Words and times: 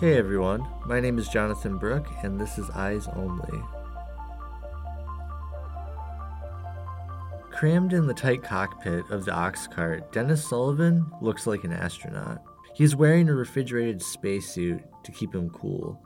Hey 0.00 0.16
everyone, 0.16 0.64
my 0.86 1.00
name 1.00 1.18
is 1.18 1.28
Jonathan 1.28 1.76
Brook, 1.76 2.06
and 2.22 2.40
this 2.40 2.56
is 2.56 2.70
Eyes 2.70 3.08
Only. 3.08 3.60
Crammed 7.50 7.92
in 7.92 8.06
the 8.06 8.14
tight 8.14 8.44
cockpit 8.44 9.10
of 9.10 9.24
the 9.24 9.32
ox 9.32 9.66
cart, 9.66 10.12
Dennis 10.12 10.48
Sullivan 10.48 11.10
looks 11.20 11.48
like 11.48 11.64
an 11.64 11.72
astronaut. 11.72 12.44
He's 12.74 12.94
wearing 12.94 13.28
a 13.28 13.34
refrigerated 13.34 14.00
spacesuit 14.00 14.84
to 15.02 15.10
keep 15.10 15.34
him 15.34 15.50
cool. 15.50 16.00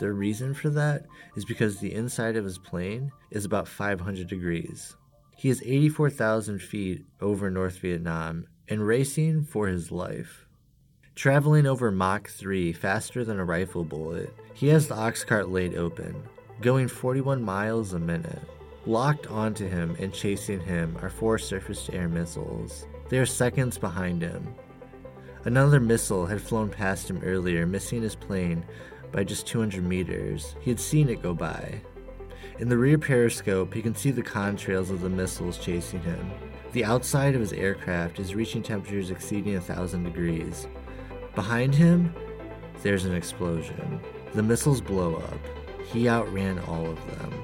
The 0.00 0.12
reason 0.12 0.52
for 0.52 0.70
that 0.70 1.04
is 1.36 1.44
because 1.44 1.78
the 1.78 1.94
inside 1.94 2.34
of 2.34 2.44
his 2.44 2.58
plane 2.58 3.12
is 3.30 3.44
about 3.44 3.68
500 3.68 4.26
degrees. 4.26 4.96
He 5.36 5.50
is 5.50 5.62
84,000 5.64 6.60
feet 6.60 7.04
over 7.20 7.48
North 7.48 7.78
Vietnam 7.78 8.48
and 8.68 8.84
racing 8.84 9.44
for 9.44 9.68
his 9.68 9.92
life. 9.92 10.45
Traveling 11.16 11.66
over 11.66 11.90
Mach 11.90 12.28
3 12.28 12.74
faster 12.74 13.24
than 13.24 13.40
a 13.40 13.44
rifle 13.44 13.84
bullet, 13.84 14.36
he 14.52 14.68
has 14.68 14.86
the 14.86 14.96
ox 14.96 15.24
cart 15.24 15.48
laid 15.48 15.74
open, 15.74 16.22
going 16.60 16.88
41 16.88 17.42
miles 17.42 17.94
a 17.94 17.98
minute. 17.98 18.42
Locked 18.84 19.26
onto 19.28 19.66
him 19.66 19.96
and 19.98 20.12
chasing 20.12 20.60
him 20.60 20.94
are 21.00 21.08
four 21.08 21.38
surface 21.38 21.86
to 21.86 21.94
air 21.94 22.06
missiles. 22.06 22.86
They 23.08 23.16
are 23.16 23.24
seconds 23.24 23.78
behind 23.78 24.20
him. 24.20 24.54
Another 25.46 25.80
missile 25.80 26.26
had 26.26 26.42
flown 26.42 26.68
past 26.68 27.08
him 27.08 27.22
earlier, 27.24 27.66
missing 27.66 28.02
his 28.02 28.14
plane 28.14 28.62
by 29.10 29.24
just 29.24 29.46
200 29.46 29.82
meters. 29.82 30.54
He 30.60 30.70
had 30.70 30.78
seen 30.78 31.08
it 31.08 31.22
go 31.22 31.32
by. 31.32 31.80
In 32.58 32.68
the 32.68 32.76
rear 32.76 32.98
periscope, 32.98 33.72
he 33.72 33.80
can 33.80 33.94
see 33.94 34.10
the 34.10 34.22
contrails 34.22 34.90
of 34.90 35.00
the 35.00 35.08
missiles 35.08 35.56
chasing 35.56 36.02
him. 36.02 36.30
The 36.72 36.84
outside 36.84 37.34
of 37.34 37.40
his 37.40 37.54
aircraft 37.54 38.20
is 38.20 38.34
reaching 38.34 38.62
temperatures 38.62 39.10
exceeding 39.10 39.54
1,000 39.54 40.04
degrees. 40.04 40.66
Behind 41.36 41.74
him, 41.74 42.12
there's 42.82 43.04
an 43.04 43.14
explosion. 43.14 44.00
The 44.34 44.42
missiles 44.42 44.80
blow 44.80 45.16
up. 45.16 45.38
He 45.92 46.08
outran 46.08 46.58
all 46.60 46.86
of 46.86 47.18
them. 47.18 47.42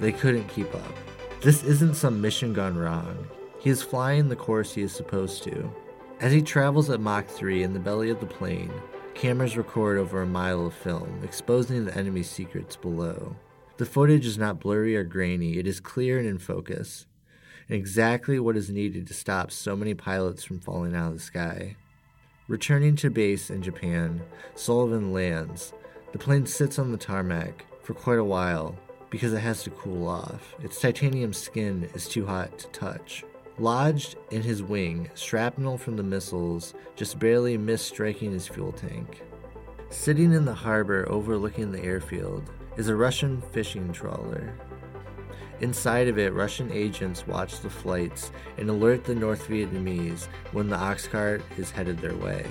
They 0.00 0.10
couldn't 0.10 0.48
keep 0.48 0.74
up. 0.74 0.96
This 1.42 1.62
isn't 1.62 1.94
some 1.94 2.20
mission 2.20 2.54
gone 2.54 2.76
wrong. 2.76 3.28
He 3.60 3.68
is 3.68 3.82
flying 3.82 4.28
the 4.28 4.36
course 4.36 4.72
he 4.72 4.82
is 4.82 4.92
supposed 4.92 5.42
to. 5.44 5.70
As 6.18 6.32
he 6.32 6.40
travels 6.40 6.88
at 6.88 6.98
Mach 6.98 7.28
3 7.28 7.62
in 7.62 7.74
the 7.74 7.78
belly 7.78 8.08
of 8.08 8.20
the 8.20 8.26
plane, 8.26 8.72
cameras 9.14 9.56
record 9.56 9.98
over 9.98 10.22
a 10.22 10.26
mile 10.26 10.66
of 10.66 10.72
film, 10.72 11.20
exposing 11.22 11.84
the 11.84 11.96
enemy's 11.96 12.30
secrets 12.30 12.74
below. 12.74 13.36
The 13.76 13.84
footage 13.84 14.24
is 14.24 14.38
not 14.38 14.60
blurry 14.60 14.96
or 14.96 15.04
grainy, 15.04 15.58
it 15.58 15.66
is 15.66 15.78
clear 15.78 16.18
and 16.18 16.26
in 16.26 16.38
focus, 16.38 17.04
and 17.68 17.76
exactly 17.76 18.40
what 18.40 18.56
is 18.56 18.70
needed 18.70 19.06
to 19.08 19.14
stop 19.14 19.50
so 19.50 19.76
many 19.76 19.92
pilots 19.92 20.42
from 20.42 20.58
falling 20.58 20.94
out 20.94 21.08
of 21.08 21.18
the 21.18 21.22
sky. 21.22 21.76
Returning 22.48 22.94
to 22.96 23.10
base 23.10 23.50
in 23.50 23.60
Japan, 23.60 24.22
Sullivan 24.54 25.12
lands. 25.12 25.72
The 26.12 26.18
plane 26.18 26.46
sits 26.46 26.78
on 26.78 26.92
the 26.92 26.96
tarmac 26.96 27.66
for 27.82 27.92
quite 27.92 28.20
a 28.20 28.24
while 28.24 28.78
because 29.10 29.32
it 29.32 29.40
has 29.40 29.64
to 29.64 29.70
cool 29.70 30.06
off. 30.06 30.54
Its 30.60 30.80
titanium 30.80 31.32
skin 31.32 31.90
is 31.92 32.08
too 32.08 32.24
hot 32.24 32.56
to 32.60 32.68
touch. 32.68 33.24
Lodged 33.58 34.14
in 34.30 34.42
his 34.42 34.62
wing, 34.62 35.10
shrapnel 35.16 35.76
from 35.76 35.96
the 35.96 36.04
missiles 36.04 36.74
just 36.94 37.18
barely 37.18 37.58
missed 37.58 37.88
striking 37.88 38.30
his 38.30 38.46
fuel 38.46 38.70
tank. 38.70 39.24
Sitting 39.90 40.32
in 40.32 40.44
the 40.44 40.54
harbor 40.54 41.04
overlooking 41.10 41.72
the 41.72 41.82
airfield 41.82 42.48
is 42.76 42.86
a 42.86 42.94
Russian 42.94 43.40
fishing 43.50 43.92
trawler. 43.92 44.54
Inside 45.60 46.08
of 46.08 46.18
it, 46.18 46.34
Russian 46.34 46.70
agents 46.70 47.26
watch 47.26 47.60
the 47.60 47.70
flights 47.70 48.30
and 48.58 48.68
alert 48.68 49.04
the 49.04 49.14
North 49.14 49.48
Vietnamese 49.48 50.26
when 50.52 50.68
the 50.68 50.76
ox 50.76 51.08
cart 51.08 51.42
is 51.56 51.70
headed 51.70 51.98
their 51.98 52.16
way. 52.16 52.46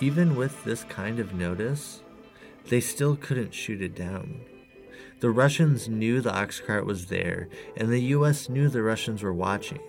Even 0.00 0.34
with 0.34 0.64
this 0.64 0.82
kind 0.84 1.20
of 1.20 1.34
notice, 1.34 2.02
they 2.68 2.80
still 2.80 3.14
couldn't 3.14 3.54
shoot 3.54 3.80
it 3.80 3.94
down. 3.94 4.40
The 5.20 5.30
Russians 5.30 5.88
knew 5.88 6.20
the 6.20 6.34
ox 6.34 6.60
cart 6.60 6.86
was 6.86 7.06
there, 7.06 7.48
and 7.76 7.88
the 7.88 8.00
US 8.00 8.48
knew 8.48 8.68
the 8.68 8.82
Russians 8.82 9.22
were 9.22 9.32
watching. 9.32 9.80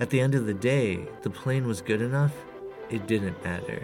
At 0.00 0.10
the 0.10 0.20
end 0.20 0.34
of 0.34 0.46
the 0.46 0.54
day, 0.54 1.06
the 1.22 1.30
plane 1.30 1.68
was 1.68 1.80
good 1.80 2.02
enough, 2.02 2.34
it 2.90 3.06
didn't 3.06 3.42
matter. 3.44 3.80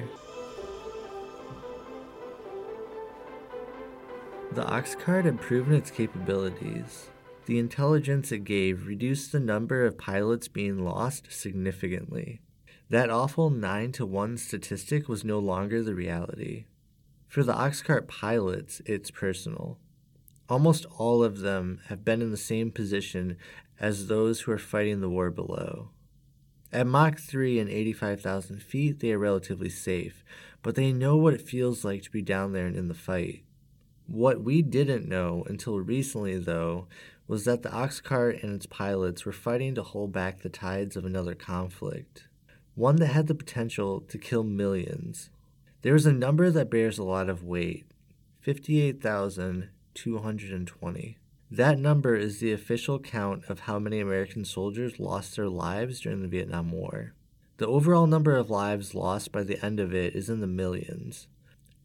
The 4.51 4.67
ox 4.67 4.95
cart 4.95 5.25
had 5.25 5.41
proven 5.41 5.73
its 5.73 5.91
capabilities. 5.91 7.09
The 7.47 7.59
intelligence 7.59 8.31
it 8.31 8.45
gave 8.45 8.87
reduced 8.87 9.33
the 9.33 9.41
number 9.41 9.85
of 9.85 9.99
pilots 9.99 10.47
being 10.47 10.85
lost 10.85 11.33
significantly. 11.33 12.41
That 12.89 13.11
awful 13.11 13.51
9 13.51 13.91
to 13.93 14.07
1 14.07 14.37
statistic 14.37 15.09
was 15.09 15.25
no 15.25 15.39
longer 15.39 15.83
the 15.83 15.95
reality. 15.95 16.67
For 17.27 17.43
the 17.43 17.55
oxcart 17.55 18.07
pilots, 18.07 18.81
it's 18.87 19.11
personal. 19.11 19.79
Almost 20.49 20.87
all 20.99 21.25
of 21.25 21.41
them 21.41 21.81
have 21.87 22.05
been 22.05 22.23
in 22.23 22.31
the 22.31 22.37
same 22.37 22.71
position 22.71 23.39
as 23.81 24.07
those 24.07 24.43
who 24.43 24.53
are 24.53 24.59
fighting 24.59 25.01
the 25.01 25.09
war 25.09 25.31
below. 25.31 25.89
At 26.73 26.87
Mach 26.87 27.19
3 27.19 27.59
and 27.59 27.69
85,000 27.69 28.63
feet, 28.63 29.01
they 29.01 29.13
are 29.13 29.19
relatively 29.19 29.69
safe, 29.69 30.23
but 30.63 30.75
they 30.75 30.93
know 30.93 31.17
what 31.17 31.35
it 31.35 31.43
feels 31.43 31.85
like 31.85 32.03
to 32.03 32.11
be 32.11 32.23
down 32.23 32.53
there 32.53 32.67
and 32.67 32.77
in 32.77 32.89
the 32.89 32.95
fight. 32.95 33.43
What 34.07 34.43
we 34.43 34.63
didn't 34.63 35.09
know 35.09 35.45
until 35.47 35.81
recently, 35.81 36.37
though, 36.37 36.87
was 37.33 37.47
that 37.47 37.63
the 37.63 37.73
ox 37.73 37.99
cart 37.99 38.43
and 38.43 38.53
its 38.53 38.67
pilots 38.67 39.25
were 39.25 39.33
fighting 39.33 39.75
to 39.75 39.83
hold 39.83 40.13
back 40.13 40.43
the 40.43 40.51
tides 40.51 40.97
of 40.97 41.07
another 41.07 41.35
conflict, 41.35 42.29
one 42.75 42.97
that 42.97 43.07
had 43.07 43.27
the 43.27 43.35
potential 43.35 44.03
to 44.03 44.19
kill 44.19 44.45
millions. 44.45 45.31
There 45.81 45.95
is 45.95 46.05
a 46.05 46.13
number 46.13 46.51
that 46.51 46.71
bears 46.71 46.99
a 46.99 47.05
lot 47.05 47.31
of 47.31 47.43
weight 47.43 47.87
58,220. 48.43 51.17
That 51.51 51.79
number 51.79 52.15
is 52.15 52.39
the 52.39 52.53
official 52.53 52.99
count 52.99 53.45
of 53.49 53.61
how 53.61 53.79
many 53.79 53.99
American 53.99 54.45
soldiers 54.45 55.01
lost 55.01 55.35
their 55.35 55.49
lives 55.49 56.01
during 56.01 56.21
the 56.21 56.29
Vietnam 56.29 56.71
War. 56.71 57.15
The 57.57 57.67
overall 57.67 58.07
number 58.07 58.37
of 58.37 58.51
lives 58.51 58.95
lost 58.95 59.33
by 59.33 59.43
the 59.43 59.65
end 59.65 59.81
of 59.81 59.95
it 59.95 60.15
is 60.15 60.29
in 60.29 60.41
the 60.41 60.47
millions. 60.47 61.29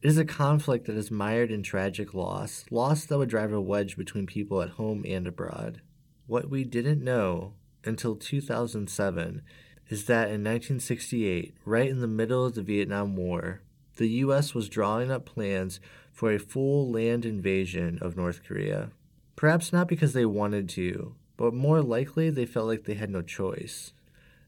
It 0.00 0.06
is 0.06 0.18
a 0.18 0.24
conflict 0.24 0.86
that 0.86 0.96
is 0.96 1.10
mired 1.10 1.50
in 1.50 1.64
tragic 1.64 2.14
loss, 2.14 2.64
loss 2.70 3.04
that 3.04 3.18
would 3.18 3.28
drive 3.28 3.52
a 3.52 3.60
wedge 3.60 3.96
between 3.96 4.26
people 4.26 4.62
at 4.62 4.70
home 4.70 5.04
and 5.04 5.26
abroad. 5.26 5.80
What 6.28 6.48
we 6.48 6.62
didn't 6.62 7.02
know 7.02 7.54
until 7.84 8.14
2007 8.14 9.42
is 9.88 10.04
that 10.04 10.28
in 10.28 10.44
1968, 10.44 11.52
right 11.64 11.90
in 11.90 11.98
the 11.98 12.06
middle 12.06 12.44
of 12.44 12.54
the 12.54 12.62
Vietnam 12.62 13.16
War, 13.16 13.62
the 13.96 14.08
U.S. 14.20 14.54
was 14.54 14.68
drawing 14.68 15.10
up 15.10 15.26
plans 15.26 15.80
for 16.12 16.30
a 16.30 16.38
full 16.38 16.88
land 16.88 17.24
invasion 17.24 17.98
of 18.00 18.16
North 18.16 18.44
Korea. 18.44 18.92
Perhaps 19.34 19.72
not 19.72 19.88
because 19.88 20.12
they 20.12 20.26
wanted 20.26 20.68
to, 20.68 21.16
but 21.36 21.52
more 21.52 21.82
likely 21.82 22.30
they 22.30 22.46
felt 22.46 22.68
like 22.68 22.84
they 22.84 22.94
had 22.94 23.10
no 23.10 23.22
choice. 23.22 23.92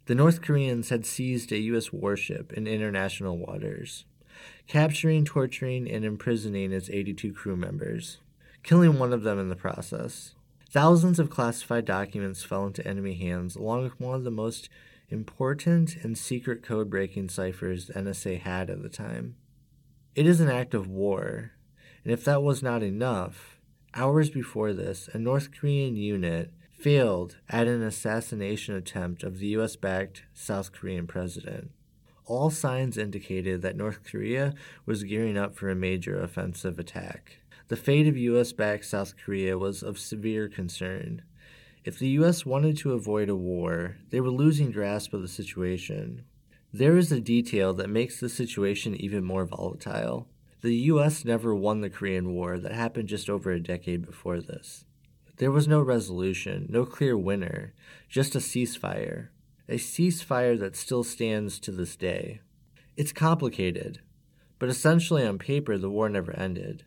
The 0.07 0.15
North 0.15 0.43
Koreans 0.43 0.91
had 0.91 1.05
seized 1.05 1.51
a 1.51 1.59
U.S. 1.59 1.93
warship 1.93 2.53
in 2.53 2.69
international 2.69 3.37
waters 3.37 4.05
capturing, 4.67 5.25
torturing, 5.25 5.91
and 5.91 6.05
imprisoning 6.05 6.73
its 6.73 6.89
82 6.89 7.33
crew 7.33 7.57
members, 7.57 8.19
killing 8.63 8.99
one 8.99 9.13
of 9.13 9.23
them 9.23 9.39
in 9.39 9.49
the 9.49 9.57
process. 9.57 10.35
Thousands 10.71 11.19
of 11.19 11.31
classified 11.31 11.85
documents 11.85 12.45
fell 12.45 12.67
into 12.67 12.87
enemy 12.87 13.15
hands, 13.15 13.57
along 13.57 13.83
with 13.83 14.01
one 14.01 14.15
of 14.15 14.25
the 14.25 14.31
most 14.31 14.69
important 15.09 15.97
and 15.97 16.17
secret 16.17 16.63
code 16.63 16.89
breaking 16.89 17.29
ciphers 17.29 17.87
the 17.87 17.95
NSA 17.95 18.41
had 18.41 18.71
at 18.71 18.83
the 18.83 18.89
time. 18.89 19.35
It 20.15 20.27
is 20.27 20.41
an 20.41 20.49
act 20.49 20.75
of 20.75 20.89
war, 20.89 21.53
and 22.05 22.13
if 22.13 22.25
that 22.25 22.43
was 22.43 22.63
not 22.63 22.83
enough, 22.83 23.61
hours 23.95 24.31
before 24.31 24.73
this, 24.73 25.09
a 25.13 25.19
North 25.19 25.51
Korean 25.53 25.97
unit 25.97 26.53
failed 26.71 27.37
at 27.49 27.67
an 27.67 27.83
assassination 27.83 28.75
attempt 28.75 29.23
of 29.23 29.39
the 29.39 29.49
US 29.49 29.77
backed 29.77 30.23
South 30.33 30.73
Korean 30.73 31.07
president 31.07 31.73
all 32.31 32.49
signs 32.49 32.97
indicated 32.97 33.61
that 33.61 33.77
North 33.77 34.05
Korea 34.05 34.55
was 34.87 35.03
gearing 35.03 35.37
up 35.37 35.57
for 35.57 35.69
a 35.69 35.75
major 35.75 36.23
offensive 36.23 36.79
attack. 36.79 37.39
The 37.67 37.77
fate 37.77 38.07
of 38.07 38.17
U.S. 38.17 38.53
backed 38.53 38.85
South 38.85 39.15
Korea 39.17 39.59
was 39.59 39.83
of 39.83 39.99
severe 39.99 40.49
concern. 40.49 41.23
If 41.85 41.99
the 41.99 42.09
U.S. 42.21 42.47
wanted 42.47 42.77
to 42.79 42.93
avoid 42.93 43.29
a 43.29 43.35
war, 43.35 43.97
they 44.11 44.21
were 44.21 44.31
losing 44.31 44.71
grasp 44.71 45.13
of 45.13 45.23
the 45.23 45.29
situation. 45.29 46.25
There 46.73 46.97
is 46.97 47.11
a 47.11 47.21
detail 47.21 47.75
that 47.75 47.91
makes 47.91 48.21
the 48.21 48.29
situation 48.29 48.95
even 48.95 49.25
more 49.25 49.45
volatile. 49.45 50.29
The 50.63 50.75
U.S. 50.75 51.25
never 51.25 51.53
won 51.53 51.81
the 51.81 51.91
Korean 51.91 52.33
War 52.33 52.59
that 52.59 52.73
happened 52.73 53.09
just 53.09 53.29
over 53.29 53.51
a 53.51 53.59
decade 53.59 54.07
before 54.07 54.41
this. 54.41 54.85
There 55.39 55.51
was 55.51 55.67
no 55.67 55.81
resolution, 55.81 56.67
no 56.69 56.87
clear 56.87 57.19
winner, 57.19 57.73
just 58.09 58.37
a 58.37 58.39
ceasefire 58.39 59.31
a 59.71 59.75
ceasefire 59.75 60.59
that 60.59 60.75
still 60.75 61.05
stands 61.05 61.61
to 61.61 61.71
this 61.71 61.95
day. 61.95 62.41
It's 62.97 63.13
complicated, 63.13 64.01
but 64.59 64.69
essentially 64.69 65.25
on 65.25 65.39
paper, 65.39 65.79
the 65.79 65.89
war 65.89 66.09
never 66.09 66.37
ended. 66.37 66.85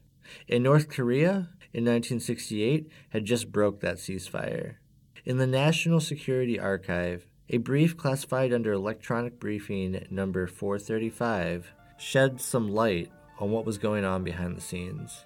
In 0.50 0.63
North 0.63 0.89
Korea, 0.89 1.50
in 1.71 1.85
1968, 1.85 2.89
had 3.09 3.24
just 3.24 3.53
broke 3.53 3.80
that 3.80 3.95
ceasefire. 3.95 4.75
In 5.24 5.38
the 5.38 5.47
National 5.47 6.01
Security 6.01 6.59
Archive, 6.59 7.25
a 7.50 7.57
brief 7.57 7.95
classified 7.95 8.51
under 8.51 8.74
Electronic 8.74 9.39
Briefing 9.39 10.06
number 10.09 10.45
435 10.45 11.71
sheds 11.97 12.44
some 12.44 12.69
light 12.69 13.09
on 13.39 13.50
what 13.50 13.65
was 13.65 13.77
going 13.77 14.03
on 14.03 14.25
behind 14.25 14.57
the 14.57 14.62
scenes. 14.62 15.24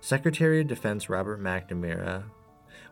Secretary 0.00 0.60
of 0.60 0.66
Defense 0.66 1.08
Robert 1.08 1.40
McNamara 1.40 2.24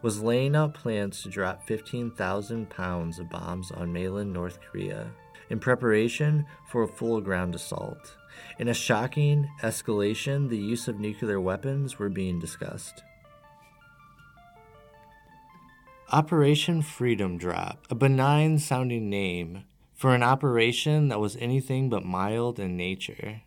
was 0.03 0.23
laying 0.23 0.55
out 0.55 0.75
plans 0.75 1.23
to 1.23 1.29
drop 1.29 1.67
15,000 1.67 2.69
pounds 2.71 3.19
of 3.19 3.31
bombs 3.31 3.71
on 3.71 3.93
mainland 3.93 4.33
North 4.33 4.59
Korea 4.61 5.11
in 5.49 5.59
preparation 5.59 6.47
for 6.69 6.83
a 6.83 6.89
full 6.89 7.21
ground 7.21 7.55
assault. 7.55 8.17
In 8.59 8.69
a 8.69 8.75
shocking 8.75 9.49
escalation, 9.63 10.49
the 10.49 10.59
use 10.59 10.89
of 10.89 11.01
nuclear 11.01 11.41
weapons 11.41 11.99
were 11.99 12.09
being 12.09 12.39
discussed. 12.39 13.03
Operation 16.13 16.83
Freedom 16.83 17.37
Drop, 17.37 17.85
a 17.91 17.95
benign 17.95 18.59
sounding 18.59 19.11
name 19.11 19.65
for 19.93 20.15
an 20.15 20.23
operation 20.23 21.09
that 21.09 21.19
was 21.19 21.37
anything 21.37 21.89
but 21.89 22.05
mild 22.05 22.61
in 22.61 22.77
nature. 22.77 23.43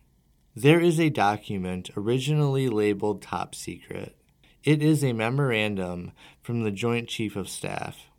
There 0.54 0.80
is 0.80 0.98
a 1.00 1.08
document 1.08 1.90
originally 1.96 2.68
labeled 2.68 3.22
Top 3.22 3.54
Secret. 3.54 4.16
It 4.62 4.82
is 4.82 5.02
a 5.02 5.14
memorandum 5.14 6.12
from 6.42 6.64
the 6.64 6.70
Joint 6.70 7.08
Chief 7.08 7.34
of 7.34 7.48
Staff. 7.48 8.10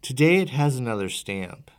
Today 0.00 0.36
it 0.36 0.48
has 0.48 0.76
another 0.76 1.10
stamp, 1.10 1.70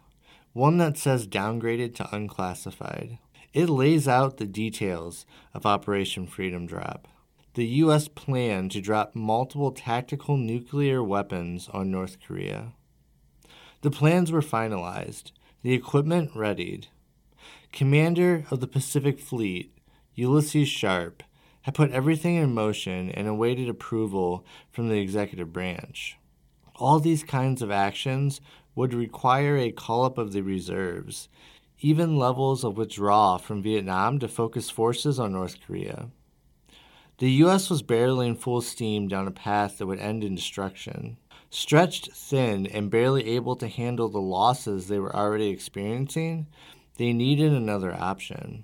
one 0.53 0.77
that 0.77 0.95
says 0.95 1.25
downgraded 1.25 1.95
to 1.95 2.15
unclassified. 2.15 3.17
It 3.51 3.67
lays 3.67 4.07
out 4.07 4.37
the 4.37 4.45
details 4.45 5.25
of 5.55 5.65
Operation 5.65 6.27
Freedom 6.27 6.67
Drop. 6.67 7.07
The 7.55 7.65
U.S. 7.65 8.07
planned 8.07 8.69
to 8.73 8.81
drop 8.81 9.15
multiple 9.15 9.71
tactical 9.71 10.37
nuclear 10.37 11.01
weapons 11.01 11.67
on 11.73 11.89
North 11.89 12.17
Korea. 12.21 12.73
The 13.81 13.89
plans 13.89 14.31
were 14.31 14.41
finalized, 14.41 15.31
the 15.63 15.73
equipment 15.73 16.35
readied. 16.35 16.89
Commander 17.71 18.45
of 18.51 18.59
the 18.59 18.67
Pacific 18.67 19.19
Fleet, 19.19 19.75
Ulysses 20.13 20.69
Sharp, 20.69 21.23
had 21.61 21.73
put 21.73 21.91
everything 21.91 22.35
in 22.35 22.53
motion 22.53 23.09
and 23.11 23.27
awaited 23.27 23.69
approval 23.69 24.45
from 24.71 24.89
the 24.89 24.99
executive 24.99 25.51
branch. 25.51 26.17
All 26.75 26.99
these 26.99 27.23
kinds 27.23 27.61
of 27.61 27.71
actions 27.71 28.39
would 28.75 28.93
require 28.93 29.57
a 29.57 29.71
call 29.71 30.05
up 30.05 30.17
of 30.17 30.31
the 30.31 30.41
reserves, 30.41 31.27
even 31.81 32.17
levels 32.17 32.63
of 32.63 32.77
withdrawal 32.77 33.37
from 33.37 33.61
Vietnam 33.61 34.19
to 34.19 34.27
focus 34.27 34.69
forces 34.69 35.19
on 35.19 35.33
North 35.33 35.57
Korea. 35.65 36.09
The 37.17 37.31
U.S. 37.31 37.69
was 37.69 37.83
barreling 37.83 38.37
full 38.37 38.61
steam 38.61 39.09
down 39.09 39.27
a 39.27 39.31
path 39.31 39.77
that 39.77 39.87
would 39.87 39.99
end 39.99 40.23
in 40.23 40.35
destruction. 40.35 41.17
Stretched 41.49 42.13
thin 42.13 42.65
and 42.67 42.89
barely 42.89 43.27
able 43.27 43.57
to 43.57 43.67
handle 43.67 44.07
the 44.07 44.21
losses 44.21 44.87
they 44.87 44.99
were 44.99 45.13
already 45.13 45.49
experiencing, 45.49 46.47
they 46.95 47.11
needed 47.11 47.51
another 47.51 47.93
option. 47.93 48.63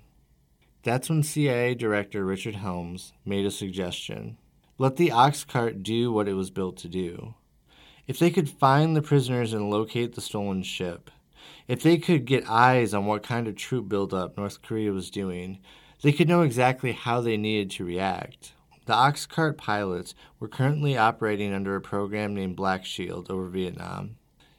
That's 0.86 1.10
when 1.10 1.24
CIA 1.24 1.74
Director 1.74 2.24
Richard 2.24 2.54
Helms 2.54 3.12
made 3.24 3.44
a 3.44 3.50
suggestion. 3.50 4.36
Let 4.78 4.94
the 4.94 5.10
ox 5.10 5.42
cart 5.42 5.82
do 5.82 6.12
what 6.12 6.28
it 6.28 6.34
was 6.34 6.52
built 6.52 6.76
to 6.76 6.88
do. 6.88 7.34
If 8.06 8.20
they 8.20 8.30
could 8.30 8.48
find 8.48 8.94
the 8.94 9.02
prisoners 9.02 9.52
and 9.52 9.68
locate 9.68 10.14
the 10.14 10.20
stolen 10.20 10.62
ship, 10.62 11.10
if 11.66 11.82
they 11.82 11.98
could 11.98 12.24
get 12.24 12.48
eyes 12.48 12.94
on 12.94 13.04
what 13.04 13.24
kind 13.24 13.48
of 13.48 13.56
troop 13.56 13.88
buildup 13.88 14.36
North 14.36 14.62
Korea 14.62 14.92
was 14.92 15.10
doing, 15.10 15.58
they 16.02 16.12
could 16.12 16.28
know 16.28 16.42
exactly 16.42 16.92
how 16.92 17.20
they 17.20 17.36
needed 17.36 17.72
to 17.72 17.84
react. 17.84 18.52
The 18.84 18.94
ox 18.94 19.26
cart 19.26 19.58
pilots 19.58 20.14
were 20.38 20.46
currently 20.46 20.96
operating 20.96 21.52
under 21.52 21.74
a 21.74 21.80
program 21.80 22.32
named 22.32 22.54
Black 22.54 22.84
Shield 22.84 23.28
over 23.28 23.48
Vietnam. 23.48 24.18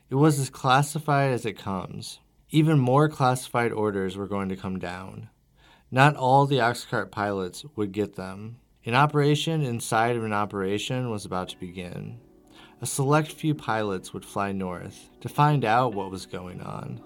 It 0.10 0.16
was 0.16 0.42
as 0.42 0.50
classified 0.50 1.32
as 1.32 1.46
it 1.46 1.58
comes. 1.58 2.20
Even 2.50 2.80
more 2.80 3.08
classified 3.08 3.72
orders 3.72 4.18
were 4.18 4.28
going 4.28 4.50
to 4.50 4.58
come 4.58 4.78
down. 4.78 5.30
Not 5.90 6.18
all 6.18 6.46
the 6.46 6.58
Oxcart 6.58 7.12
pilots 7.12 7.64
would 7.76 7.94
get 7.94 8.16
them. 8.16 8.58
An 8.86 8.94
operation 8.94 9.62
inside 9.62 10.18
of 10.18 10.24
an 10.24 10.34
operation 10.34 11.10
was 11.10 11.24
about 11.24 11.50
to 11.50 11.60
begin. 11.60 12.20
A 12.82 12.86
select 12.86 13.32
few 13.32 13.56
pilots 13.56 14.14
would 14.14 14.26
fly 14.26 14.52
north 14.52 15.10
to 15.22 15.30
find 15.30 15.64
out 15.64 15.96
what 15.96 16.12
was 16.12 16.26
going 16.26 16.62
on. 16.62 17.02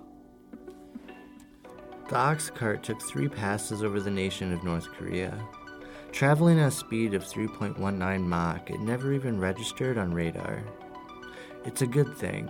The 2.10 2.16
Oxcart 2.16 2.81
took 2.81 3.01
three 3.01 3.30
passes 3.30 3.83
over 3.83 4.00
the 4.00 4.12
nation 4.12 4.51
of 4.51 4.63
North 4.63 4.88
Korea. 4.92 5.39
Traveling 6.12 6.60
at 6.60 6.68
a 6.68 6.72
speed 6.72 7.13
of 7.13 7.24
3.19 7.24 8.25
Mach, 8.25 8.69
it 8.69 8.81
never 8.81 9.13
even 9.13 9.39
registered 9.39 9.98
on 9.98 10.13
radar. 10.13 10.63
It's 11.66 11.83
a 11.83 11.88
good 11.88 12.18
thing, 12.18 12.50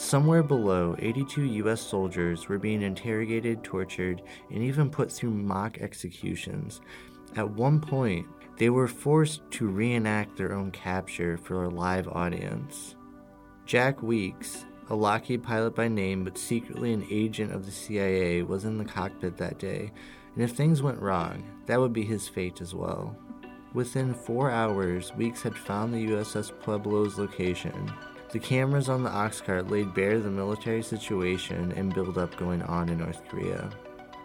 Somewhere 0.00 0.42
below, 0.42 0.96
82 0.98 1.42
US 1.42 1.82
soldiers 1.82 2.48
were 2.48 2.58
being 2.58 2.80
interrogated, 2.80 3.62
tortured, 3.62 4.22
and 4.50 4.62
even 4.62 4.88
put 4.88 5.12
through 5.12 5.30
mock 5.30 5.78
executions. 5.78 6.80
At 7.36 7.50
one 7.50 7.80
point, 7.80 8.26
they 8.56 8.70
were 8.70 8.88
forced 8.88 9.42
to 9.52 9.68
reenact 9.68 10.38
their 10.38 10.54
own 10.54 10.70
capture 10.70 11.36
for 11.36 11.64
a 11.64 11.68
live 11.68 12.08
audience. 12.08 12.96
Jack 13.66 14.02
Weeks, 14.02 14.64
a 14.88 14.96
Lockheed 14.96 15.42
pilot 15.42 15.74
by 15.74 15.86
name 15.86 16.24
but 16.24 16.38
secretly 16.38 16.94
an 16.94 17.06
agent 17.10 17.52
of 17.52 17.66
the 17.66 17.70
CIA, 17.70 18.42
was 18.42 18.64
in 18.64 18.78
the 18.78 18.86
cockpit 18.86 19.36
that 19.36 19.58
day, 19.58 19.92
and 20.34 20.42
if 20.42 20.52
things 20.52 20.80
went 20.80 20.98
wrong, 20.98 21.44
that 21.66 21.78
would 21.78 21.92
be 21.92 22.04
his 22.04 22.26
fate 22.26 22.62
as 22.62 22.74
well. 22.74 23.14
Within 23.74 24.14
four 24.14 24.50
hours, 24.50 25.14
Weeks 25.14 25.42
had 25.42 25.56
found 25.56 25.92
the 25.92 26.06
USS 26.06 26.58
Pueblo's 26.58 27.18
location 27.18 27.92
the 28.32 28.38
cameras 28.38 28.88
on 28.88 29.02
the 29.02 29.10
Oxcart 29.10 29.70
laid 29.70 29.92
bare 29.92 30.20
the 30.20 30.30
military 30.30 30.82
situation 30.82 31.72
and 31.72 31.94
buildup 31.94 32.36
going 32.36 32.62
on 32.62 32.88
in 32.88 32.98
North 32.98 33.26
Korea. 33.28 33.70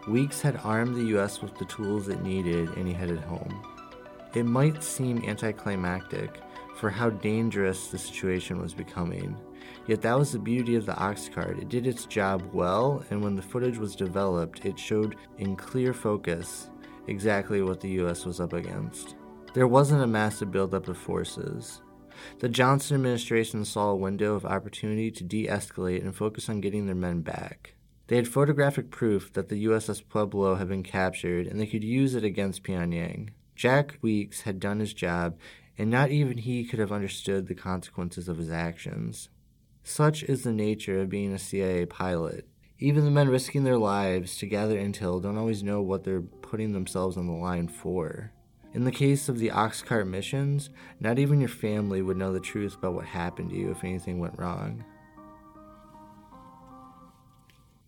Weeks 0.06 0.40
had 0.40 0.60
armed 0.62 0.94
the 0.94 1.18
US 1.18 1.42
with 1.42 1.56
the 1.58 1.64
tools 1.64 2.08
it 2.08 2.22
needed 2.22 2.68
and 2.76 2.86
he 2.86 2.94
headed 2.94 3.20
home. 3.20 3.62
It 4.34 4.44
might 4.44 4.84
seem 4.84 5.24
anticlimactic 5.24 6.40
for 6.76 6.90
how 6.90 7.10
dangerous 7.10 7.88
the 7.88 7.98
situation 7.98 8.60
was 8.60 8.74
becoming, 8.74 9.36
yet 9.88 10.02
that 10.02 10.18
was 10.18 10.32
the 10.32 10.38
beauty 10.38 10.76
of 10.76 10.86
the 10.86 10.92
Oxcart. 10.92 11.60
It 11.60 11.68
did 11.68 11.86
its 11.86 12.04
job 12.04 12.42
well, 12.52 13.02
and 13.10 13.22
when 13.22 13.34
the 13.34 13.42
footage 13.42 13.78
was 13.78 13.96
developed, 13.96 14.64
it 14.64 14.78
showed 14.78 15.16
in 15.38 15.56
clear 15.56 15.92
focus 15.94 16.70
exactly 17.08 17.62
what 17.62 17.80
the 17.80 17.88
US 18.02 18.24
was 18.24 18.40
up 18.40 18.52
against. 18.52 19.16
There 19.54 19.66
wasn't 19.66 20.02
a 20.02 20.06
massive 20.06 20.50
buildup 20.52 20.86
of 20.86 20.98
forces. 20.98 21.80
The 22.38 22.48
Johnson 22.48 22.96
administration 22.96 23.64
saw 23.64 23.90
a 23.90 23.96
window 23.96 24.34
of 24.34 24.44
opportunity 24.44 25.10
to 25.10 25.24
de 25.24 25.46
escalate 25.46 26.02
and 26.02 26.14
focus 26.14 26.48
on 26.48 26.60
getting 26.60 26.86
their 26.86 26.94
men 26.94 27.22
back. 27.22 27.74
They 28.08 28.16
had 28.16 28.28
photographic 28.28 28.90
proof 28.90 29.32
that 29.32 29.48
the 29.48 29.64
USS 29.66 30.02
Pueblo 30.08 30.54
had 30.54 30.68
been 30.68 30.82
captured 30.82 31.46
and 31.46 31.60
they 31.60 31.66
could 31.66 31.82
use 31.82 32.14
it 32.14 32.24
against 32.24 32.62
Pyongyang. 32.62 33.30
Jack 33.56 33.98
Weeks 34.02 34.42
had 34.42 34.60
done 34.60 34.80
his 34.80 34.92
job, 34.92 35.36
and 35.78 35.90
not 35.90 36.10
even 36.10 36.38
he 36.38 36.64
could 36.64 36.78
have 36.78 36.92
understood 36.92 37.46
the 37.46 37.54
consequences 37.54 38.28
of 38.28 38.38
his 38.38 38.50
actions. 38.50 39.30
Such 39.82 40.22
is 40.24 40.42
the 40.42 40.52
nature 40.52 41.00
of 41.00 41.08
being 41.08 41.32
a 41.32 41.38
CIA 41.38 41.86
pilot. 41.86 42.46
Even 42.78 43.04
the 43.04 43.10
men 43.10 43.28
risking 43.28 43.64
their 43.64 43.78
lives 43.78 44.36
to 44.36 44.46
gather 44.46 44.78
intel 44.78 45.22
don't 45.22 45.38
always 45.38 45.62
know 45.62 45.80
what 45.80 46.04
they're 46.04 46.20
putting 46.20 46.72
themselves 46.72 47.16
on 47.16 47.26
the 47.26 47.32
line 47.32 47.68
for. 47.68 48.32
In 48.76 48.84
the 48.84 48.92
case 48.92 49.30
of 49.30 49.38
the 49.38 49.48
Oxcart 49.48 50.06
missions, 50.06 50.68
not 51.00 51.18
even 51.18 51.40
your 51.40 51.48
family 51.48 52.02
would 52.02 52.18
know 52.18 52.30
the 52.30 52.38
truth 52.38 52.74
about 52.76 52.92
what 52.92 53.06
happened 53.06 53.48
to 53.48 53.56
you 53.56 53.70
if 53.70 53.82
anything 53.82 54.18
went 54.18 54.38
wrong. 54.38 54.84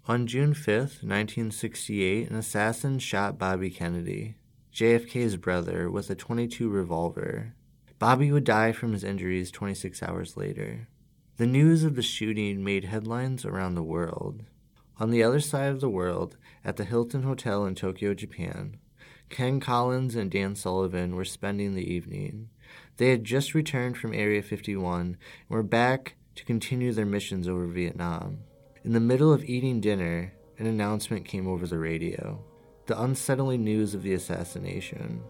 On 0.06 0.26
June 0.26 0.54
5, 0.54 0.64
1968, 0.64 2.30
an 2.30 2.36
assassin 2.36 2.98
shot 2.98 3.38
Bobby 3.38 3.68
Kennedy, 3.68 4.36
JFK's 4.72 5.36
brother, 5.36 5.90
with 5.90 6.08
a 6.08 6.14
22 6.14 6.70
revolver. 6.70 7.52
Bobby 7.98 8.32
would 8.32 8.44
die 8.44 8.72
from 8.72 8.94
his 8.94 9.04
injuries 9.04 9.50
26 9.50 10.02
hours 10.02 10.38
later. 10.38 10.88
The 11.36 11.46
news 11.46 11.84
of 11.84 11.96
the 11.96 12.02
shooting 12.02 12.64
made 12.64 12.84
headlines 12.84 13.44
around 13.44 13.74
the 13.74 13.82
world. 13.82 14.42
On 14.98 15.10
the 15.10 15.22
other 15.22 15.40
side 15.40 15.70
of 15.70 15.82
the 15.82 15.90
world, 15.90 16.38
at 16.64 16.78
the 16.78 16.86
Hilton 16.86 17.24
Hotel 17.24 17.66
in 17.66 17.74
Tokyo, 17.74 18.14
Japan, 18.14 18.78
Ken 19.28 19.60
Collins 19.60 20.14
and 20.14 20.30
Dan 20.30 20.54
Sullivan 20.54 21.14
were 21.14 21.24
spending 21.24 21.74
the 21.74 21.92
evening. 21.92 22.48
They 22.96 23.10
had 23.10 23.24
just 23.24 23.54
returned 23.54 23.96
from 23.96 24.14
Area 24.14 24.42
51 24.42 25.00
and 25.00 25.16
were 25.48 25.62
back 25.62 26.16
to 26.34 26.44
continue 26.44 26.92
their 26.92 27.06
missions 27.06 27.48
over 27.48 27.66
Vietnam. 27.66 28.38
In 28.84 28.92
the 28.92 29.00
middle 29.00 29.32
of 29.32 29.44
eating 29.44 29.80
dinner, 29.80 30.32
an 30.58 30.66
announcement 30.66 31.24
came 31.24 31.46
over 31.46 31.66
the 31.66 31.78
radio 31.78 32.42
the 32.88 33.00
unsettling 33.02 33.62
news 33.62 33.94
of 33.94 34.02
the 34.02 34.14
assassination. 34.14 35.22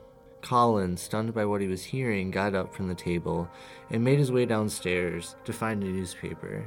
Collins, 0.43 1.03
stunned 1.03 1.35
by 1.35 1.45
what 1.45 1.61
he 1.61 1.67
was 1.67 1.83
hearing, 1.83 2.31
got 2.31 2.55
up 2.55 2.73
from 2.73 2.87
the 2.87 2.95
table 2.95 3.51
and 3.91 4.03
made 4.03 4.21
his 4.21 4.31
way 4.31 4.47
downstairs 4.47 5.35
to 5.45 5.53
find 5.53 5.83
a 5.83 5.87
newspaper. 5.87 6.65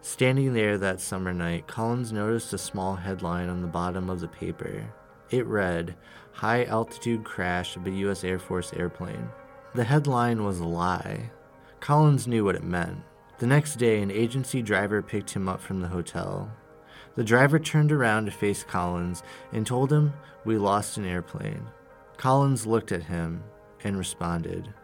Standing 0.00 0.54
there 0.54 0.78
that 0.78 0.98
summer 0.98 1.34
night, 1.34 1.66
Collins 1.66 2.10
noticed 2.10 2.54
a 2.54 2.58
small 2.58 2.96
headline 2.96 3.50
on 3.50 3.60
the 3.60 3.68
bottom 3.68 4.08
of 4.08 4.20
the 4.20 4.28
paper. 4.28 4.90
It 5.30 5.46
read, 5.46 5.94
High 6.32 6.64
Altitude 6.64 7.24
Crash 7.24 7.76
of 7.76 7.86
a 7.86 7.90
U.S. 7.90 8.24
Air 8.24 8.40
Force 8.40 8.72
Airplane. 8.72 9.28
The 9.74 9.84
headline 9.84 10.44
was 10.44 10.58
a 10.58 10.66
lie. 10.66 11.30
Collins 11.78 12.26
knew 12.26 12.44
what 12.44 12.56
it 12.56 12.64
meant. 12.64 12.98
The 13.38 13.46
next 13.46 13.76
day, 13.76 14.02
an 14.02 14.10
agency 14.10 14.60
driver 14.60 15.02
picked 15.02 15.30
him 15.30 15.48
up 15.48 15.60
from 15.60 15.80
the 15.80 15.88
hotel. 15.88 16.50
The 17.14 17.24
driver 17.24 17.58
turned 17.58 17.92
around 17.92 18.26
to 18.26 18.32
face 18.32 18.64
Collins 18.64 19.22
and 19.52 19.66
told 19.66 19.92
him, 19.92 20.12
We 20.44 20.58
lost 20.58 20.96
an 20.96 21.04
airplane. 21.04 21.66
Collins 22.16 22.66
looked 22.66 22.90
at 22.90 23.04
him 23.04 23.44
and 23.84 23.96
responded, 23.96 24.74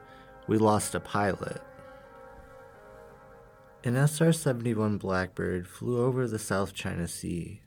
We 0.46 0.58
lost 0.58 0.94
a 0.94 1.00
pilot. 1.00 1.60
An 3.84 3.96
SR 3.96 4.32
71 4.32 4.98
Blackbird 4.98 5.66
flew 5.68 6.04
over 6.04 6.26
the 6.26 6.38
South 6.38 6.72
China 6.72 7.06
Sea. 7.08 7.60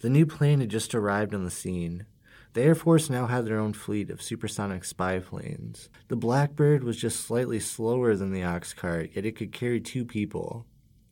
The 0.00 0.10
new 0.10 0.26
plane 0.26 0.60
had 0.60 0.70
just 0.70 0.94
arrived 0.94 1.34
on 1.34 1.44
the 1.44 1.50
scene. 1.50 2.06
The 2.54 2.62
Air 2.62 2.74
Force 2.74 3.08
now 3.08 3.28
had 3.28 3.46
their 3.46 3.58
own 3.58 3.72
fleet 3.72 4.10
of 4.10 4.20
supersonic 4.20 4.84
spy 4.84 5.18
planes. 5.20 5.88
The 6.08 6.16
Blackbird 6.16 6.84
was 6.84 6.98
just 6.98 7.20
slightly 7.20 7.58
slower 7.58 8.14
than 8.14 8.30
the 8.30 8.42
oxcart, 8.42 9.16
yet 9.16 9.24
it 9.24 9.36
could 9.36 9.52
carry 9.52 9.80
two 9.80 10.04
people, 10.04 10.66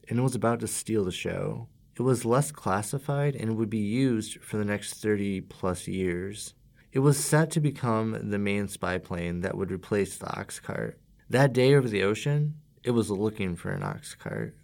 and 0.08 0.18
it 0.18 0.22
was 0.22 0.34
about 0.34 0.60
to 0.60 0.66
steal 0.66 1.02
the 1.02 1.10
show. 1.10 1.68
It 1.96 2.02
was 2.02 2.26
less 2.26 2.52
classified 2.52 3.34
and 3.34 3.56
would 3.56 3.70
be 3.70 3.78
used 3.78 4.38
for 4.42 4.58
the 4.58 4.66
next 4.66 5.00
30 5.00 5.40
plus 5.42 5.88
years. 5.88 6.52
It 6.92 6.98
was 6.98 7.22
set 7.22 7.50
to 7.52 7.60
become 7.60 8.30
the 8.30 8.38
main 8.38 8.68
spy 8.68 8.98
plane 8.98 9.40
that 9.40 9.56
would 9.56 9.70
replace 9.70 10.18
the 10.18 10.26
oxcart. 10.26 10.94
That 11.30 11.54
day 11.54 11.74
over 11.74 11.88
the 11.88 12.02
ocean, 12.02 12.56
it 12.84 12.90
was 12.90 13.10
looking 13.10 13.56
for 13.56 13.70
an 13.70 13.82
ox 13.82 14.14
cart. 14.14 14.56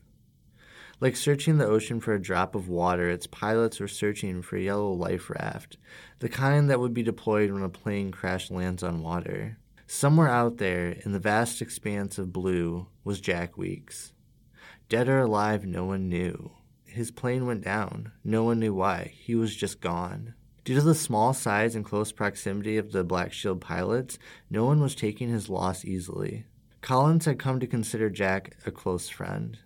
Like 0.99 1.15
searching 1.15 1.59
the 1.59 1.67
ocean 1.67 2.01
for 2.01 2.15
a 2.15 2.23
drop 2.23 2.55
of 2.55 2.69
water, 2.69 3.11
its 3.11 3.27
pilots 3.27 3.81
were 3.81 3.89
searching 3.89 4.41
for 4.41 4.57
a 4.57 4.63
yellow 4.63 4.93
life 4.93 5.29
raft, 5.29 5.77
the 6.21 6.29
kind 6.31 6.71
that 6.71 6.81
would 6.81 6.95
be 6.95 7.03
deployed 7.03 7.51
when 7.51 7.63
a 7.63 7.69
plane 7.69 8.11
crash 8.11 8.51
lands 8.51 8.83
on 8.83 9.03
water. 9.03 9.59
Somewhere 9.87 10.29
out 10.29 10.57
there, 10.57 10.97
in 11.05 11.13
the 11.13 11.19
vast 11.19 11.61
expanse 11.61 12.17
of 12.17 12.33
blue, 12.33 12.87
was 13.05 13.21
Jack 13.21 13.59
Weeks. 13.59 14.15
Dead 14.89 15.07
or 15.07 15.21
alive, 15.21 15.67
no 15.67 15.85
one 15.85 16.09
knew. 16.09 16.53
His 16.87 17.11
plane 17.11 17.45
went 17.45 17.63
down. 17.63 18.13
No 18.25 18.45
one 18.45 18.59
knew 18.59 18.73
why. 18.73 19.13
He 19.19 19.35
was 19.35 19.55
just 19.55 19.83
gone. 19.83 20.33
Due 20.65 20.77
to 20.77 20.81
the 20.81 20.95
small 20.95 21.35
size 21.35 21.75
and 21.77 21.85
close 21.85 22.11
proximity 22.11 22.79
of 22.79 22.93
the 22.93 23.05
Black 23.05 23.35
Shield 23.35 23.61
pilots, 23.61 24.19
no 24.49 24.65
one 24.65 24.81
was 24.81 24.95
taking 24.95 25.29
his 25.29 25.51
loss 25.51 25.85
easily. 25.85 26.47
Collins 26.81 27.27
had 27.27 27.39
come 27.39 27.61
to 27.61 27.67
consider 27.67 28.09
Jack 28.09 28.57
a 28.65 28.71
close 28.71 29.11
friend. 29.11 29.59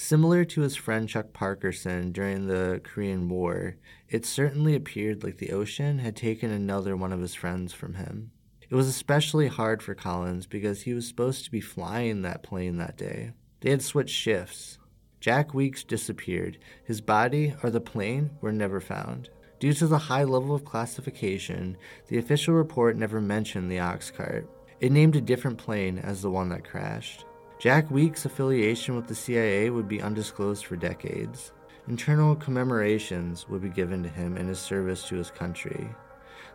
Similar 0.00 0.44
to 0.44 0.60
his 0.60 0.76
friend 0.76 1.08
Chuck 1.08 1.32
Parkerson 1.32 2.12
during 2.12 2.46
the 2.46 2.80
Korean 2.84 3.28
War, 3.28 3.78
it 4.08 4.24
certainly 4.24 4.76
appeared 4.76 5.24
like 5.24 5.38
the 5.38 5.50
ocean 5.50 5.98
had 5.98 6.14
taken 6.14 6.52
another 6.52 6.96
one 6.96 7.12
of 7.12 7.20
his 7.20 7.34
friends 7.34 7.72
from 7.72 7.94
him. 7.94 8.30
It 8.70 8.76
was 8.76 8.86
especially 8.86 9.48
hard 9.48 9.82
for 9.82 9.96
Collins 9.96 10.46
because 10.46 10.82
he 10.82 10.94
was 10.94 11.08
supposed 11.08 11.44
to 11.44 11.50
be 11.50 11.60
flying 11.60 12.22
that 12.22 12.44
plane 12.44 12.76
that 12.76 12.96
day. 12.96 13.32
They 13.60 13.70
had 13.70 13.82
switched 13.82 14.14
shifts. 14.14 14.78
Jack 15.18 15.52
Weeks 15.52 15.82
disappeared. 15.82 16.58
His 16.84 17.00
body 17.00 17.54
or 17.64 17.68
the 17.68 17.80
plane 17.80 18.30
were 18.40 18.52
never 18.52 18.80
found. 18.80 19.30
Due 19.58 19.72
to 19.72 19.88
the 19.88 19.98
high 19.98 20.24
level 20.24 20.54
of 20.54 20.64
classification, 20.64 21.76
the 22.06 22.18
official 22.18 22.54
report 22.54 22.96
never 22.96 23.20
mentioned 23.20 23.68
the 23.68 23.80
ox 23.80 24.12
cart. 24.12 24.48
It 24.78 24.92
named 24.92 25.16
a 25.16 25.20
different 25.20 25.58
plane 25.58 25.98
as 25.98 26.22
the 26.22 26.30
one 26.30 26.50
that 26.50 26.64
crashed. 26.64 27.24
Jack 27.58 27.90
Weeks' 27.90 28.24
affiliation 28.24 28.94
with 28.94 29.08
the 29.08 29.16
CIA 29.16 29.70
would 29.70 29.88
be 29.88 30.00
undisclosed 30.00 30.64
for 30.64 30.76
decades. 30.76 31.50
Internal 31.88 32.36
commemorations 32.36 33.48
would 33.48 33.62
be 33.62 33.68
given 33.68 34.00
to 34.04 34.08
him 34.08 34.36
in 34.36 34.46
his 34.46 34.60
service 34.60 35.02
to 35.08 35.16
his 35.16 35.32
country. 35.32 35.88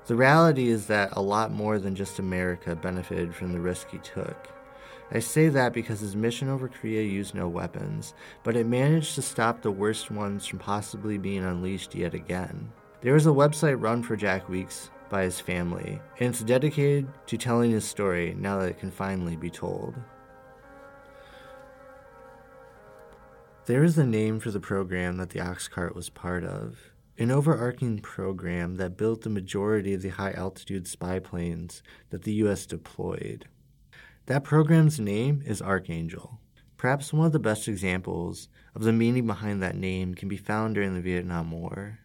The 0.05 0.15
reality 0.15 0.69
is 0.69 0.87
that 0.87 1.09
a 1.11 1.21
lot 1.21 1.51
more 1.51 1.77
than 1.77 1.93
just 1.93 2.19
America 2.19 2.73
benefited 2.73 3.35
from 3.35 3.51
the 3.51 3.59
risk 3.59 3.89
he 3.89 3.97
took. 3.97 4.47
I 5.11 5.19
say 5.19 5.49
that 5.49 5.73
because 5.73 5.99
his 5.99 6.15
mission 6.15 6.47
over 6.47 6.69
Korea 6.69 7.03
used 7.03 7.35
no 7.35 7.49
weapons, 7.49 8.13
but 8.43 8.55
it 8.55 8.65
managed 8.65 9.15
to 9.15 9.21
stop 9.21 9.61
the 9.61 9.71
worst 9.71 10.09
ones 10.09 10.45
from 10.45 10.59
possibly 10.59 11.17
being 11.17 11.43
unleashed 11.43 11.95
yet 11.95 12.13
again. 12.13 12.71
There 13.01 13.17
is 13.17 13.25
a 13.25 13.31
website 13.31 13.81
run 13.81 14.03
for 14.03 14.15
Jack 14.15 14.47
Weeks 14.47 14.89
by 15.09 15.23
his 15.23 15.41
family, 15.41 15.99
and 16.21 16.29
it's 16.29 16.41
dedicated 16.41 17.09
to 17.27 17.37
telling 17.37 17.71
his 17.71 17.83
story 17.83 18.35
now 18.39 18.59
that 18.59 18.69
it 18.69 18.79
can 18.79 18.89
finally 18.89 19.35
be 19.35 19.49
told. 19.49 19.95
There 23.65 23.85
is 23.85 23.97
a 23.97 24.05
name 24.05 24.41
for 24.41 24.51
the 24.51 24.59
program 24.59 25.15
that 25.17 25.29
the 25.29 25.39
ox 25.39 25.69
cart 25.69 25.95
was 25.95 26.09
part 26.09 26.43
of. 26.43 26.91
An 27.17 27.31
overarching 27.31 27.99
program 27.99 28.75
that 28.75 28.97
built 28.97 29.21
the 29.21 29.29
majority 29.29 29.93
of 29.93 30.01
the 30.01 30.09
high 30.09 30.33
altitude 30.33 30.85
spy 30.85 31.19
planes 31.19 31.81
that 32.09 32.23
the 32.23 32.33
US 32.43 32.65
deployed. 32.65 33.47
That 34.25 34.43
program's 34.43 34.99
name 34.99 35.41
is 35.45 35.61
Archangel. 35.61 36.41
Perhaps 36.75 37.13
one 37.13 37.27
of 37.27 37.31
the 37.31 37.39
best 37.39 37.69
examples 37.69 38.49
of 38.75 38.83
the 38.83 38.91
meaning 38.91 39.25
behind 39.25 39.63
that 39.63 39.77
name 39.77 40.13
can 40.13 40.27
be 40.27 40.35
found 40.35 40.75
during 40.75 40.93
the 40.93 40.99
Vietnam 40.99 41.49
War. 41.49 41.99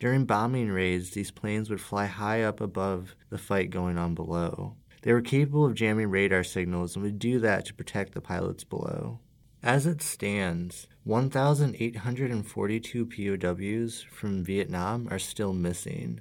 During 0.00 0.24
bombing 0.24 0.70
raids, 0.70 1.10
these 1.10 1.30
planes 1.30 1.68
would 1.68 1.82
fly 1.82 2.06
high 2.06 2.42
up 2.42 2.58
above 2.62 3.14
the 3.28 3.36
fight 3.36 3.68
going 3.68 3.98
on 3.98 4.14
below. 4.14 4.76
They 5.02 5.12
were 5.12 5.20
capable 5.20 5.66
of 5.66 5.74
jamming 5.74 6.08
radar 6.08 6.42
signals 6.42 6.96
and 6.96 7.02
would 7.04 7.18
do 7.18 7.38
that 7.40 7.66
to 7.66 7.74
protect 7.74 8.14
the 8.14 8.22
pilots 8.22 8.64
below. 8.64 9.20
As 9.62 9.86
it 9.86 10.02
stands, 10.02 10.86
1,842 11.04 13.06
POWs 13.06 14.04
from 14.10 14.44
Vietnam 14.44 15.08
are 15.10 15.18
still 15.18 15.52
missing, 15.52 16.20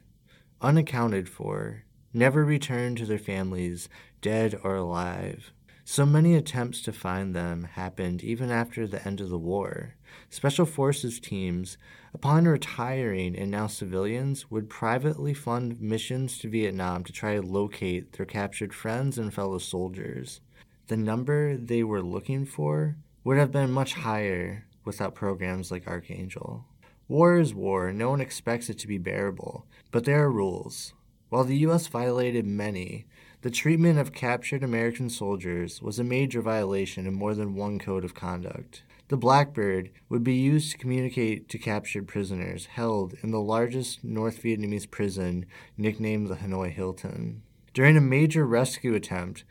unaccounted 0.62 1.28
for, 1.28 1.84
never 2.14 2.46
returned 2.46 2.98
to 2.98 3.06
their 3.06 3.20
families, 3.20 3.90
dead 4.22 4.60
or 4.64 4.76
alive. 4.76 5.52
So 5.84 6.06
many 6.06 6.34
attempts 6.34 6.82
to 6.84 6.92
find 6.92 7.36
them 7.36 7.66
happened 7.74 8.24
even 8.24 8.50
after 8.50 8.88
the 8.88 9.06
end 9.06 9.22
of 9.22 9.30
the 9.30 9.38
war. 9.38 9.96
Special 10.30 10.66
Forces 10.66 11.20
teams, 11.20 11.78
upon 12.14 12.48
retiring 12.48 13.38
and 13.38 13.52
now 13.52 13.68
civilians, 13.68 14.50
would 14.50 14.70
privately 14.70 15.36
fund 15.36 15.80
missions 15.80 16.40
to 16.40 16.50
Vietnam 16.50 17.04
to 17.04 17.14
try 17.14 17.36
to 17.36 17.44
locate 17.44 18.14
their 18.14 18.26
captured 18.26 18.74
friends 18.74 19.20
and 19.20 19.32
fellow 19.32 19.60
soldiers. 19.60 20.42
The 20.88 20.98
number 20.98 21.58
they 21.58 21.84
were 21.84 22.02
looking 22.02 22.46
for 22.46 22.96
would 23.26 23.38
have 23.38 23.52
been 23.52 23.72
much 23.72 23.96
higher 23.96 24.66
without 24.86 25.16
programs 25.16 25.72
like 25.72 25.88
Archangel. 25.88 26.64
War 27.08 27.40
is 27.40 27.56
war, 27.56 27.92
no 27.92 28.12
one 28.12 28.22
expects 28.22 28.70
it 28.70 28.78
to 28.80 28.88
be 28.88 29.00
bearable, 29.00 29.66
but 29.92 30.06
there 30.06 30.24
are 30.24 30.32
rules. 30.32 30.94
While 31.30 31.44
the 31.44 31.58
U.S. 31.58 31.88
violated 31.88 32.46
many, 32.46 33.08
the 33.42 33.50
treatment 33.50 33.98
of 33.98 34.14
captured 34.14 34.64
American 34.64 35.10
soldiers 35.10 35.82
was 35.82 35.98
a 35.98 36.04
major 36.04 36.42
violation 36.42 37.08
in 37.08 37.16
more 37.16 37.34
than 37.34 37.56
one 37.56 37.80
code 37.80 38.06
of 38.06 38.14
conduct. 38.14 38.84
The 39.08 39.18
Blackbird 39.18 39.90
would 40.08 40.24
be 40.24 40.36
used 40.36 40.72
to 40.72 40.78
communicate 40.78 41.50
to 41.50 41.58
captured 41.58 42.08
prisoners 42.08 42.68
held 42.68 43.16
in 43.24 43.32
the 43.32 43.40
largest 43.40 44.04
North 44.04 44.42
Vietnamese 44.44 44.90
prison, 44.90 45.48
nicknamed 45.78 46.28
the 46.28 46.36
Hanoi 46.36 46.72
Hilton. 46.72 47.42
During 47.74 47.98
a 47.98 48.02
major 48.02 48.46
rescue 48.46 48.94
attempt, 48.94 49.44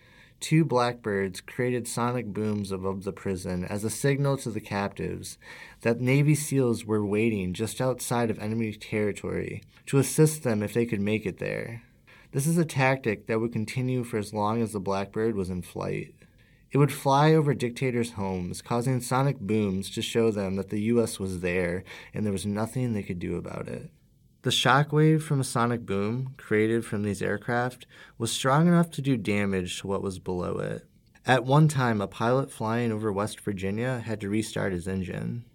two 0.44 0.62
blackbirds 0.62 1.40
created 1.40 1.88
sonic 1.88 2.26
booms 2.26 2.70
above 2.70 3.04
the 3.04 3.12
prison 3.14 3.64
as 3.64 3.82
a 3.82 3.88
signal 3.88 4.36
to 4.36 4.50
the 4.50 4.60
captives 4.60 5.38
that 5.80 6.02
Navy 6.02 6.34
SEALs 6.34 6.84
were 6.84 7.02
waiting 7.02 7.54
just 7.54 7.80
outside 7.80 8.30
of 8.30 8.38
enemy 8.38 8.70
territory 8.74 9.62
to 9.86 9.96
assist 9.96 10.42
them 10.42 10.62
if 10.62 10.74
they 10.74 10.84
could 10.84 11.00
make 11.00 11.24
it 11.24 11.38
there. 11.38 11.80
This 12.32 12.46
is 12.46 12.58
a 12.58 12.66
tactic 12.66 13.26
that 13.26 13.40
would 13.40 13.54
continue 13.54 14.04
for 14.04 14.18
as 14.18 14.34
long 14.34 14.60
as 14.60 14.72
the 14.72 14.80
blackbird 14.80 15.34
was 15.34 15.48
in 15.48 15.62
flight. 15.62 16.14
It 16.72 16.76
would 16.76 16.92
fly 16.92 17.32
over 17.32 17.54
dictators' 17.54 18.12
homes, 18.12 18.60
causing 18.60 19.00
sonic 19.00 19.40
booms 19.40 19.88
to 19.92 20.02
show 20.02 20.30
them 20.30 20.56
that 20.56 20.68
the 20.68 20.82
U.S. 20.92 21.18
was 21.18 21.40
there 21.40 21.84
and 22.12 22.26
there 22.26 22.34
was 22.34 22.44
nothing 22.44 22.92
they 22.92 23.02
could 23.02 23.18
do 23.18 23.36
about 23.36 23.66
it. 23.66 23.90
The 24.44 24.50
shockwave 24.50 25.22
from 25.22 25.40
a 25.40 25.44
sonic 25.44 25.86
boom 25.86 26.34
created 26.36 26.84
from 26.84 27.02
these 27.02 27.22
aircraft 27.22 27.86
was 28.18 28.30
strong 28.30 28.68
enough 28.68 28.90
to 28.90 29.00
do 29.00 29.16
damage 29.16 29.80
to 29.80 29.86
what 29.86 30.02
was 30.02 30.18
below 30.18 30.58
it. 30.58 30.86
At 31.24 31.46
one 31.46 31.66
time, 31.66 32.02
a 32.02 32.06
pilot 32.06 32.50
flying 32.50 32.92
over 32.92 33.10
West 33.10 33.40
Virginia 33.40 34.00
had 34.00 34.20
to 34.20 34.28
restart 34.28 34.74
his 34.74 34.86
engine. 34.86 35.46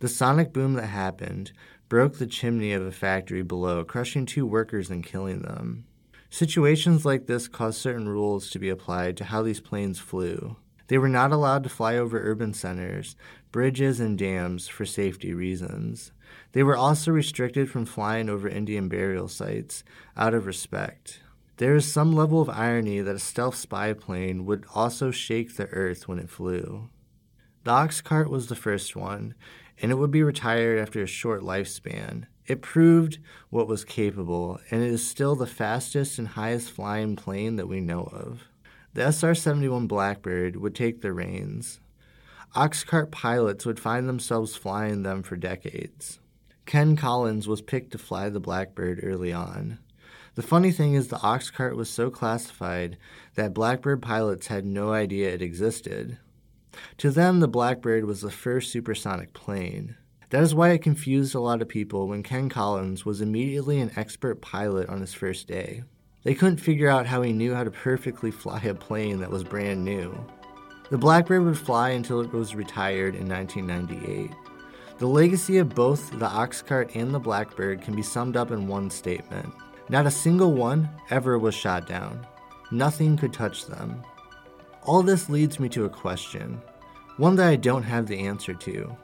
The 0.00 0.08
sonic 0.08 0.52
boom 0.52 0.72
that 0.72 0.88
happened 0.88 1.52
broke 1.88 2.18
the 2.18 2.26
chimney 2.26 2.72
of 2.72 2.82
a 2.82 2.90
factory 2.90 3.42
below, 3.42 3.84
crushing 3.84 4.26
two 4.26 4.44
workers 4.44 4.90
and 4.90 5.06
killing 5.06 5.42
them. 5.42 5.84
Situations 6.28 7.04
like 7.04 7.28
this 7.28 7.46
caused 7.46 7.80
certain 7.80 8.08
rules 8.08 8.50
to 8.50 8.58
be 8.58 8.70
applied 8.70 9.16
to 9.18 9.24
how 9.26 9.42
these 9.42 9.60
planes 9.60 10.00
flew. 10.00 10.56
They 10.88 10.98
were 10.98 11.08
not 11.08 11.32
allowed 11.32 11.64
to 11.64 11.68
fly 11.68 11.96
over 11.96 12.18
urban 12.18 12.54
centers, 12.54 13.16
bridges, 13.50 14.00
and 14.00 14.16
dams 14.16 14.68
for 14.68 14.86
safety 14.86 15.34
reasons. 15.34 16.12
They 16.52 16.62
were 16.62 16.76
also 16.76 17.10
restricted 17.10 17.70
from 17.70 17.86
flying 17.86 18.28
over 18.28 18.48
Indian 18.48 18.88
burial 18.88 19.28
sites 19.28 19.84
out 20.16 20.34
of 20.34 20.46
respect. 20.46 21.20
There 21.58 21.74
is 21.74 21.90
some 21.90 22.14
level 22.14 22.40
of 22.40 22.50
irony 22.50 23.00
that 23.00 23.16
a 23.16 23.20
stealth 23.20 23.56
spy 23.56 23.94
plane 23.94 24.44
would 24.44 24.66
also 24.74 25.10
shake 25.10 25.56
the 25.56 25.66
earth 25.68 26.06
when 26.06 26.18
it 26.18 26.30
flew. 26.30 26.90
The 27.64 27.70
ox 27.70 28.00
cart 28.00 28.30
was 28.30 28.46
the 28.46 28.54
first 28.54 28.94
one, 28.94 29.34
and 29.80 29.90
it 29.90 29.96
would 29.96 30.10
be 30.10 30.22
retired 30.22 30.78
after 30.78 31.02
a 31.02 31.06
short 31.06 31.42
lifespan. 31.42 32.26
It 32.46 32.62
proved 32.62 33.18
what 33.50 33.66
was 33.66 33.84
capable, 33.84 34.60
and 34.70 34.82
it 34.82 34.90
is 34.90 35.06
still 35.06 35.34
the 35.34 35.46
fastest 35.46 36.18
and 36.18 36.28
highest 36.28 36.70
flying 36.70 37.16
plane 37.16 37.56
that 37.56 37.66
we 37.68 37.80
know 37.80 38.02
of. 38.02 38.44
The 38.96 39.12
SR 39.12 39.34
71 39.34 39.88
Blackbird 39.88 40.56
would 40.56 40.74
take 40.74 41.02
the 41.02 41.12
reins. 41.12 41.80
Oxcart 42.54 43.10
pilots 43.10 43.66
would 43.66 43.78
find 43.78 44.08
themselves 44.08 44.56
flying 44.56 45.02
them 45.02 45.22
for 45.22 45.36
decades. 45.36 46.18
Ken 46.64 46.96
Collins 46.96 47.46
was 47.46 47.60
picked 47.60 47.90
to 47.90 47.98
fly 47.98 48.30
the 48.30 48.40
Blackbird 48.40 49.00
early 49.02 49.34
on. 49.34 49.80
The 50.34 50.40
funny 50.40 50.72
thing 50.72 50.94
is, 50.94 51.08
the 51.08 51.16
Oxcart 51.16 51.76
was 51.76 51.90
so 51.90 52.08
classified 52.08 52.96
that 53.34 53.52
Blackbird 53.52 54.00
pilots 54.00 54.46
had 54.46 54.64
no 54.64 54.94
idea 54.94 55.28
it 55.28 55.42
existed. 55.42 56.16
To 56.96 57.10
them, 57.10 57.40
the 57.40 57.48
Blackbird 57.48 58.06
was 58.06 58.22
the 58.22 58.30
first 58.30 58.72
supersonic 58.72 59.34
plane. 59.34 59.96
That 60.30 60.42
is 60.42 60.54
why 60.54 60.70
it 60.70 60.78
confused 60.78 61.34
a 61.34 61.40
lot 61.40 61.60
of 61.60 61.68
people 61.68 62.08
when 62.08 62.22
Ken 62.22 62.48
Collins 62.48 63.04
was 63.04 63.20
immediately 63.20 63.78
an 63.78 63.92
expert 63.94 64.40
pilot 64.40 64.88
on 64.88 65.02
his 65.02 65.12
first 65.12 65.46
day. 65.46 65.82
They 66.26 66.34
couldn't 66.34 66.56
figure 66.56 66.88
out 66.88 67.06
how 67.06 67.22
he 67.22 67.32
knew 67.32 67.54
how 67.54 67.62
to 67.62 67.70
perfectly 67.70 68.32
fly 68.32 68.60
a 68.62 68.74
plane 68.74 69.20
that 69.20 69.30
was 69.30 69.44
brand 69.44 69.84
new. 69.84 70.12
The 70.90 70.98
Blackbird 70.98 71.44
would 71.44 71.56
fly 71.56 71.90
until 71.90 72.20
it 72.20 72.32
was 72.32 72.56
retired 72.56 73.14
in 73.14 73.28
1998. 73.28 74.32
The 74.98 75.06
legacy 75.06 75.58
of 75.58 75.76
both 75.76 76.10
the 76.10 76.26
Oxcart 76.26 76.96
and 76.96 77.14
the 77.14 77.20
Blackbird 77.20 77.80
can 77.80 77.94
be 77.94 78.02
summed 78.02 78.36
up 78.36 78.50
in 78.50 78.66
one 78.66 78.90
statement. 78.90 79.54
Not 79.88 80.06
a 80.06 80.10
single 80.10 80.52
one 80.52 80.90
ever 81.10 81.38
was 81.38 81.54
shot 81.54 81.86
down. 81.86 82.26
Nothing 82.72 83.16
could 83.16 83.32
touch 83.32 83.66
them. 83.66 84.02
All 84.82 85.04
this 85.04 85.30
leads 85.30 85.60
me 85.60 85.68
to 85.68 85.84
a 85.84 85.88
question, 85.88 86.60
one 87.18 87.36
that 87.36 87.46
I 87.46 87.54
don't 87.54 87.84
have 87.84 88.08
the 88.08 88.18
answer 88.18 88.52
to. 88.52 88.96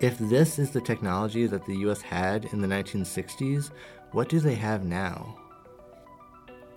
If 0.00 0.16
this 0.16 0.60
is 0.60 0.70
the 0.70 0.80
technology 0.80 1.48
that 1.48 1.66
the 1.66 1.78
US 1.88 2.02
had 2.02 2.44
in 2.52 2.60
the 2.60 2.68
1960s, 2.68 3.72
what 4.12 4.28
do 4.28 4.38
they 4.38 4.54
have 4.54 4.84
now? 4.84 5.41